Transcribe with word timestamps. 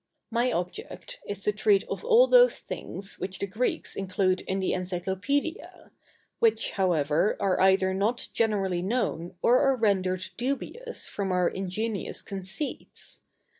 My 0.31 0.51
object 0.51 1.19
is 1.27 1.43
to 1.43 1.51
treat 1.51 1.83
of 1.83 2.03
all 2.03 2.25
those 2.25 2.57
things 2.57 3.17
which 3.19 3.37
the 3.37 3.45
Greeks 3.45 3.95
include 3.95 4.41
in 4.47 4.59
the 4.59 4.71
Encyclopædia, 4.71 5.91
which, 6.39 6.71
however, 6.71 7.37
are 7.39 7.61
either 7.61 7.93
not 7.93 8.27
generally 8.33 8.81
known 8.81 9.35
or 9.43 9.59
are 9.59 9.75
rendered 9.75 10.25
dubious 10.37 11.07
from 11.07 11.31
our 11.31 11.47
ingenious 11.47 12.23
conceits. 12.23 13.21